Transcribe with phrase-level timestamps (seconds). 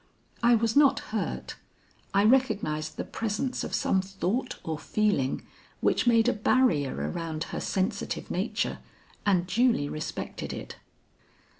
[0.41, 1.57] I was not hurt;
[2.11, 5.45] I recognized the presence of some thought or feeling
[5.79, 8.79] which made a barrier around her sensitive nature,
[9.27, 10.77] and duly respected it.